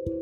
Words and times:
Suatu 0.00 0.16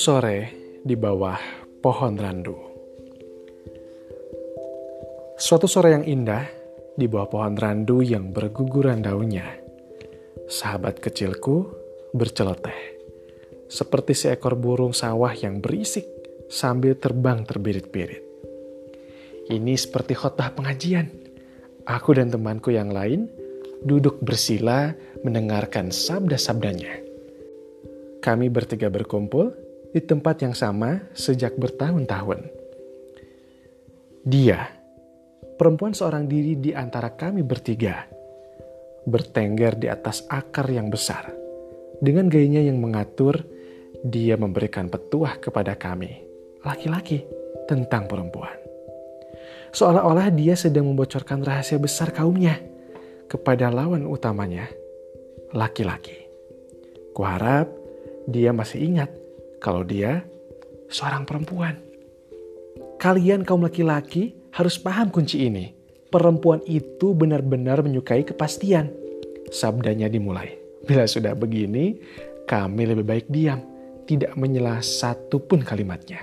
sore 0.00 0.48
di 0.80 0.96
bawah 0.96 1.36
pohon 1.84 2.16
randu. 2.16 2.56
Suatu 5.36 5.68
sore 5.68 5.92
yang 5.92 6.08
indah 6.08 6.48
di 6.96 7.04
bawah 7.04 7.28
pohon 7.28 7.52
randu 7.52 8.00
yang 8.00 8.32
berguguran 8.32 9.04
daunnya. 9.04 9.60
Sahabat 10.48 11.04
kecilku 11.04 11.68
berceloteh. 12.16 12.96
Seperti 13.68 14.16
seekor 14.16 14.56
burung 14.56 14.96
sawah 14.96 15.36
yang 15.36 15.60
berisik 15.60 16.08
sambil 16.48 16.96
terbang 16.96 17.44
terbirit-birit. 17.44 18.24
Ini 19.52 19.76
seperti 19.76 20.16
khotbah 20.16 20.56
pengajian. 20.56 21.20
Aku 21.84 22.16
dan 22.16 22.32
temanku 22.32 22.72
yang 22.72 22.88
lain 22.94 23.41
duduk 23.82 24.22
bersila 24.22 24.94
mendengarkan 25.26 25.90
sabda-sabdanya. 25.90 27.02
Kami 28.22 28.46
bertiga 28.48 28.86
berkumpul 28.86 29.50
di 29.90 30.00
tempat 30.00 30.46
yang 30.46 30.54
sama 30.54 31.02
sejak 31.12 31.58
bertahun-tahun. 31.58 32.46
Dia, 34.22 34.70
perempuan 35.58 35.92
seorang 35.92 36.30
diri 36.30 36.54
di 36.54 36.70
antara 36.70 37.10
kami 37.12 37.42
bertiga, 37.42 38.06
bertengger 39.02 39.74
di 39.74 39.90
atas 39.90 40.22
akar 40.30 40.70
yang 40.70 40.86
besar. 40.86 41.34
Dengan 41.98 42.30
gayanya 42.30 42.62
yang 42.62 42.78
mengatur, 42.78 43.42
dia 44.02 44.38
memberikan 44.38 44.86
petuah 44.86 45.38
kepada 45.42 45.74
kami, 45.74 46.22
laki-laki, 46.62 47.26
tentang 47.66 48.06
perempuan. 48.06 48.54
Seolah-olah 49.74 50.30
dia 50.30 50.54
sedang 50.54 50.90
membocorkan 50.90 51.42
rahasia 51.42 51.78
besar 51.82 52.14
kaumnya 52.14 52.71
kepada 53.32 53.72
lawan 53.72 54.04
utamanya, 54.04 54.68
laki-laki. 55.56 56.28
Kuharap 57.16 57.72
dia 58.28 58.52
masih 58.52 58.92
ingat 58.92 59.08
kalau 59.56 59.80
dia 59.80 60.20
seorang 60.92 61.24
perempuan. 61.24 61.80
Kalian 63.00 63.48
kaum 63.48 63.64
laki-laki 63.64 64.36
harus 64.52 64.76
paham 64.76 65.08
kunci 65.08 65.48
ini. 65.48 65.72
Perempuan 66.12 66.60
itu 66.68 67.16
benar-benar 67.16 67.80
menyukai 67.80 68.20
kepastian. 68.20 68.92
Sabdanya 69.48 70.12
dimulai. 70.12 70.52
Bila 70.86 71.08
sudah 71.08 71.32
begini, 71.32 71.96
kami 72.44 72.84
lebih 72.84 73.08
baik 73.08 73.26
diam, 73.32 73.64
tidak 74.04 74.36
menyela 74.36 74.84
satu 74.84 75.40
pun 75.40 75.64
kalimatnya. 75.64 76.20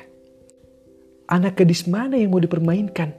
Anak 1.26 1.58
gadis 1.58 1.90
mana 1.90 2.22
yang 2.22 2.30
mau 2.30 2.42
dipermainkan? 2.42 3.10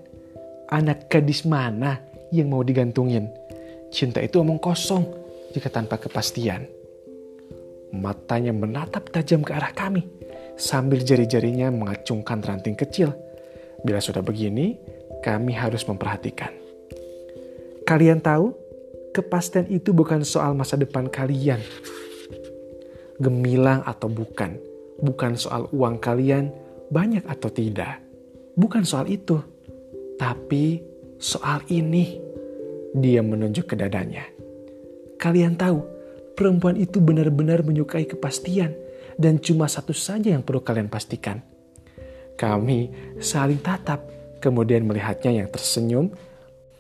Anak 0.71 1.11
gadis 1.11 1.43
mana 1.43 1.99
yang 2.31 2.55
mau 2.55 2.63
digantungin? 2.63 3.27
Cinta 3.91 4.23
itu 4.23 4.39
omong 4.39 4.63
kosong 4.63 5.03
jika 5.51 5.67
tanpa 5.67 5.99
kepastian. 5.99 6.67
Matanya 7.91 8.55
menatap 8.55 9.11
tajam 9.11 9.43
ke 9.43 9.51
arah 9.51 9.75
kami, 9.75 10.07
sambil 10.55 11.03
jari-jarinya 11.03 11.75
mengacungkan 11.75 12.39
ranting 12.39 12.79
kecil. 12.79 13.11
Bila 13.83 13.99
sudah 13.99 14.23
begini, 14.23 14.79
kami 15.27 15.59
harus 15.59 15.83
memperhatikan. 15.91 16.55
Kalian 17.83 18.23
tahu, 18.23 18.55
kepastian 19.11 19.67
itu 19.67 19.91
bukan 19.91 20.23
soal 20.23 20.55
masa 20.55 20.79
depan 20.79 21.11
kalian. 21.11 21.59
Gemilang 23.19 23.83
atau 23.83 24.07
bukan, 24.07 24.55
bukan 25.03 25.35
soal 25.35 25.67
uang 25.75 25.99
kalian 25.99 26.55
banyak 26.95 27.27
atau 27.27 27.51
tidak. 27.51 27.99
Bukan 28.55 28.87
soal 28.87 29.11
itu, 29.11 29.43
tapi 30.15 30.79
soal 31.19 31.67
ini. 31.67 32.30
Dia 32.97 33.23
menunjuk 33.23 33.71
ke 33.71 33.75
dadanya. 33.79 34.27
Kalian 35.21 35.55
tahu, 35.55 35.85
perempuan 36.35 36.75
itu 36.81 36.99
benar-benar 36.99 37.63
menyukai 37.63 38.09
kepastian 38.09 38.75
dan 39.21 39.39
cuma 39.39 39.69
satu 39.69 39.93
saja 39.93 40.33
yang 40.33 40.43
perlu 40.43 40.65
kalian 40.65 40.89
pastikan. 40.89 41.45
Kami 42.35 42.91
saling 43.21 43.61
tatap, 43.61 44.01
kemudian 44.41 44.89
melihatnya 44.89 45.45
yang 45.45 45.49
tersenyum, 45.53 46.09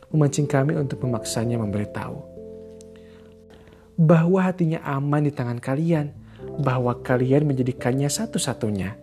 memancing 0.09 0.49
kami 0.49 0.75
untuk 0.75 1.05
memaksanya 1.05 1.61
memberitahu 1.61 2.31
bahwa 4.01 4.41
hatinya 4.49 4.81
aman 4.81 5.29
di 5.29 5.33
tangan 5.37 5.61
kalian, 5.61 6.17
bahwa 6.65 6.97
kalian 7.05 7.45
menjadikannya 7.45 8.09
satu-satunya. 8.09 8.97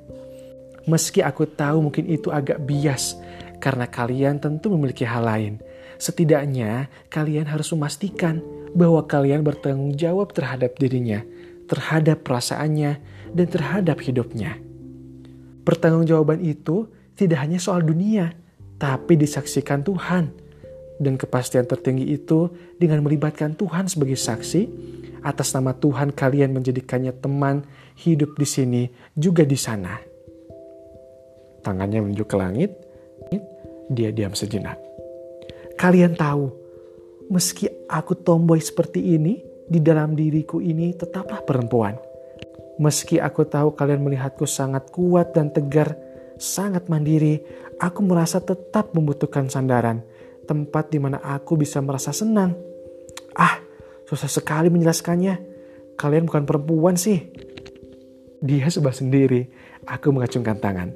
Meski 0.89 1.21
aku 1.21 1.45
tahu 1.45 1.85
mungkin 1.85 2.09
itu 2.09 2.33
agak 2.33 2.57
bias, 2.65 3.13
karena 3.57 3.89
kalian 3.89 4.37
tentu 4.37 4.69
memiliki 4.73 5.03
hal 5.03 5.25
lain. 5.25 5.53
Setidaknya 5.97 6.89
kalian 7.09 7.49
harus 7.49 7.73
memastikan 7.73 8.41
bahwa 8.77 9.01
kalian 9.09 9.41
bertanggung 9.41 9.97
jawab 9.97 10.33
terhadap 10.33 10.77
dirinya, 10.77 11.25
terhadap 11.65 12.21
perasaannya, 12.21 13.01
dan 13.33 13.47
terhadap 13.49 13.97
hidupnya. 14.05 14.61
Pertanggungjawaban 15.65 16.39
itu 16.45 16.87
tidak 17.17 17.43
hanya 17.43 17.57
soal 17.57 17.81
dunia, 17.81 18.31
tapi 18.77 19.17
disaksikan 19.17 19.81
Tuhan. 19.81 20.31
Dan 20.97 21.13
kepastian 21.13 21.69
tertinggi 21.69 22.09
itu 22.09 22.49
dengan 22.81 23.05
melibatkan 23.05 23.53
Tuhan 23.53 23.85
sebagai 23.85 24.17
saksi, 24.17 24.61
atas 25.21 25.53
nama 25.53 25.73
Tuhan 25.75 26.13
kalian 26.13 26.53
menjadikannya 26.55 27.13
teman 27.17 27.65
hidup 27.99 28.37
di 28.37 28.47
sini 28.47 28.83
juga 29.13 29.45
di 29.45 29.57
sana. 29.57 29.97
Tangannya 31.61 32.05
menunjuk 32.05 32.31
ke 32.31 32.37
langit, 32.39 32.71
dia 33.87 34.11
diam 34.11 34.35
sejenak. 34.35 34.79
Kalian 35.77 36.17
tahu 36.17 36.51
meski 37.31 37.67
aku 37.87 38.17
tomboy 38.19 38.59
seperti 38.59 39.15
ini, 39.15 39.43
di 39.67 39.83
dalam 39.83 40.15
diriku 40.15 40.63
ini 40.63 40.95
tetaplah 40.95 41.43
perempuan. 41.43 41.99
Meski 42.79 43.19
aku 43.19 43.43
tahu 43.43 43.75
kalian 43.75 44.05
melihatku 44.05 44.47
sangat 44.47 44.93
kuat 44.93 45.35
dan 45.35 45.51
tegar, 45.51 45.97
sangat 46.39 46.87
mandiri, 46.87 47.41
aku 47.81 48.05
merasa 48.05 48.39
tetap 48.39 48.93
membutuhkan 48.95 49.51
sandaran, 49.51 50.05
tempat 50.47 50.93
di 50.93 51.01
mana 51.01 51.19
aku 51.19 51.59
bisa 51.59 51.83
merasa 51.83 52.15
senang. 52.15 52.55
Ah, 53.35 53.59
susah 54.07 54.29
sekali 54.29 54.71
menjelaskannya. 54.71 55.57
Kalian 55.97 56.29
bukan 56.29 56.45
perempuan 56.45 56.95
sih. 56.95 57.27
Dia 58.37 58.69
sebab 58.69 58.93
sendiri. 58.93 59.49
Aku 59.89 60.13
mengacungkan 60.13 60.61
tangan. 60.61 60.93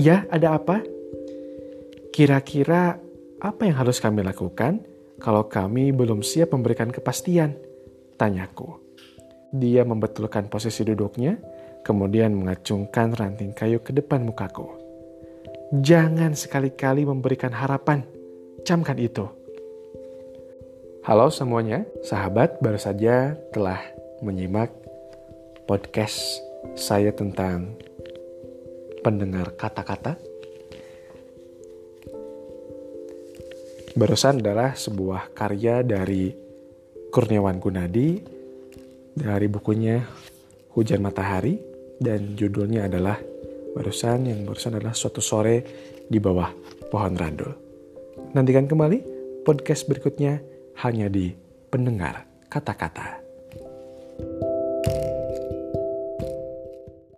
Ya, 0.00 0.24
ada 0.32 0.56
apa? 0.56 0.80
Kira-kira 2.12 3.00
apa 3.40 3.64
yang 3.64 3.80
harus 3.80 3.96
kami 3.96 4.20
lakukan 4.20 4.84
kalau 5.16 5.48
kami 5.48 5.96
belum 5.96 6.20
siap 6.20 6.52
memberikan 6.52 6.92
kepastian? 6.92 7.56
Tanyaku. 8.20 8.68
Dia 9.48 9.80
membetulkan 9.88 10.52
posisi 10.52 10.84
duduknya, 10.84 11.40
kemudian 11.80 12.36
mengacungkan 12.36 13.16
ranting 13.16 13.56
kayu 13.56 13.80
ke 13.80 13.96
depan 13.96 14.28
mukaku. 14.28 14.68
Jangan 15.72 16.36
sekali-kali 16.36 17.08
memberikan 17.08 17.48
harapan. 17.48 18.04
Camkan 18.60 19.00
itu. 19.00 19.24
Halo 21.08 21.32
semuanya, 21.32 21.88
sahabat 22.04 22.60
baru 22.60 22.76
saja 22.76 23.40
telah 23.56 23.80
menyimak 24.20 24.68
podcast 25.64 26.20
saya 26.76 27.08
tentang 27.16 27.72
pendengar 29.00 29.56
kata-kata 29.56 30.20
Barusan 33.92 34.40
adalah 34.40 34.72
sebuah 34.72 35.36
karya 35.36 35.84
dari 35.84 36.32
Kurniawan 37.12 37.60
Gunadi 37.60 38.16
dari 39.12 39.46
bukunya 39.52 40.00
Hujan 40.72 41.04
Matahari 41.04 41.60
dan 42.00 42.32
judulnya 42.32 42.88
adalah 42.88 43.20
barusan 43.76 44.32
yang 44.32 44.48
barusan 44.48 44.80
adalah 44.80 44.96
suatu 44.96 45.20
sore 45.20 45.60
di 46.08 46.16
bawah 46.16 46.48
pohon 46.88 47.12
randul. 47.20 47.52
Nantikan 48.32 48.64
kembali 48.64 48.98
podcast 49.44 49.84
berikutnya 49.84 50.40
hanya 50.80 51.12
di 51.12 51.28
pendengar 51.68 52.24
kata-kata. 52.48 53.21